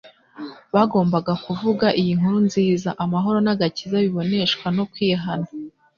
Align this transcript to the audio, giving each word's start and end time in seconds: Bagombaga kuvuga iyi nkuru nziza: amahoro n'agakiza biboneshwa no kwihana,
Bagombaga 0.75 1.33
kuvuga 1.45 1.87
iyi 2.01 2.13
nkuru 2.19 2.37
nziza: 2.47 2.89
amahoro 3.03 3.37
n'agakiza 3.41 3.97
biboneshwa 4.05 4.67
no 4.77 4.83
kwihana, 4.91 5.47